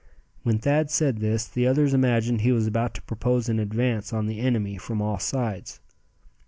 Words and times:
When 0.41 0.57
Thad 0.57 0.89
said 0.89 1.17
this, 1.19 1.45
the 1.45 1.67
others 1.67 1.93
imagined 1.93 2.41
he 2.41 2.51
was 2.51 2.65
about 2.65 2.95
to 2.95 3.03
propose 3.03 3.49
an 3.49 3.59
advance 3.59 4.11
on 4.11 4.25
the 4.25 4.39
enemy 4.39 4.79
from 4.79 4.99
all 4.99 5.19
sides. 5.19 5.79